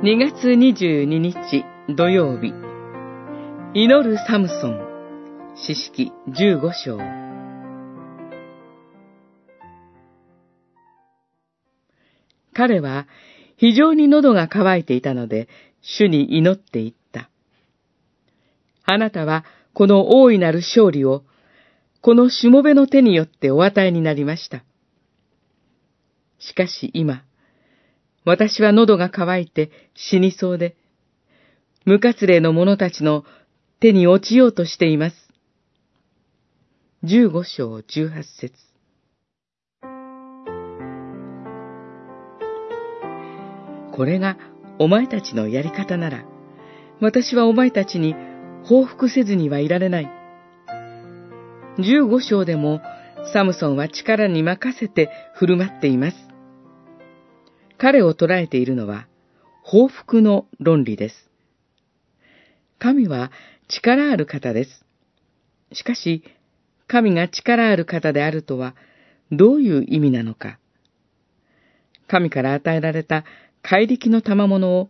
[0.00, 2.54] 2月22日土曜日
[3.74, 4.80] 祈るサムソン
[5.56, 6.98] 詩式15章
[12.52, 13.08] 彼は
[13.56, 15.48] 非常に喉が渇いていたので
[15.82, 17.28] 主に祈っていった。
[18.84, 19.44] あなたは
[19.74, 21.24] この大いなる勝利を
[22.02, 24.62] このしもべの手によってお与えになりました。
[26.38, 27.24] しかし今、
[28.28, 30.76] 私は喉が渇いて死にそうで、
[31.86, 33.24] 無活霊の者たちの
[33.80, 35.16] 手に落ちようとしています。
[37.02, 38.52] 十五章十八節
[43.92, 44.36] これが
[44.78, 46.26] お前たちのやり方なら、
[47.00, 48.14] 私はお前たちに
[48.62, 50.10] 報復せずにはいられない。
[51.78, 52.82] 十五章でも
[53.32, 56.28] サムソンは力に任せて振る舞っています。
[57.78, 59.06] 彼を捉えているのは
[59.62, 61.14] 報復の論理です。
[62.78, 63.30] 神は
[63.68, 64.84] 力ある方です。
[65.72, 66.22] しかし、
[66.86, 68.74] 神が力ある方であるとは
[69.30, 70.58] どういう意味なのか。
[72.08, 73.24] 神から与えられた
[73.62, 74.88] 怪力の賜物を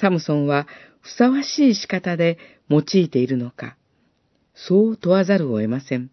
[0.00, 0.66] サムソンは
[1.00, 3.76] ふさわしい仕方で用いているのか、
[4.54, 6.10] そう問わざるを得ません。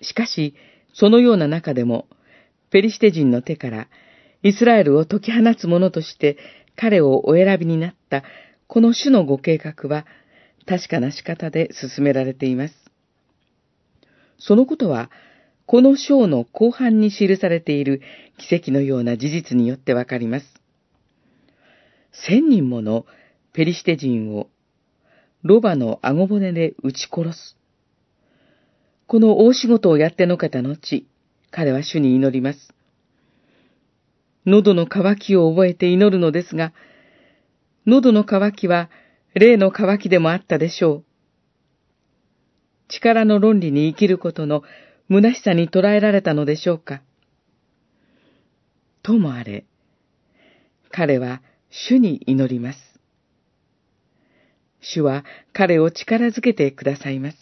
[0.00, 0.54] しかし、
[0.94, 2.06] そのような中でも、
[2.74, 3.86] ペリシテ人の手から
[4.42, 6.36] イスラエルを解き放つ者として
[6.74, 8.24] 彼をお選びになった
[8.66, 10.06] この種のご計画は
[10.66, 12.74] 確かな仕方で進められています。
[14.40, 15.08] そのことは、
[15.66, 18.02] この章の後半に記されている
[18.38, 20.46] 奇跡のような事実によってわかります。
[22.26, 23.06] 千人もの
[23.52, 24.48] ペリシテ人を
[25.44, 27.56] ロバの顎骨で撃ち殺す。
[29.06, 31.06] この大仕事をやってのけた後、
[31.56, 32.74] 彼は主に祈ります。
[34.44, 36.72] 喉の渇きを覚えて祈るのですが、
[37.86, 38.90] 喉の渇きは
[39.34, 41.04] 霊の渇きでもあったでしょう。
[42.88, 44.64] 力の論理に生きることの
[45.08, 47.02] 虚しさに捉えられたのでしょうか。
[49.04, 49.64] ともあれ、
[50.90, 51.40] 彼は
[51.70, 52.78] 主に祈ります。
[54.80, 57.38] 主は彼を力づけてくださいます。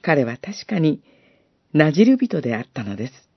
[0.00, 1.02] 彼は確かに
[1.72, 3.27] なじる人であったのです。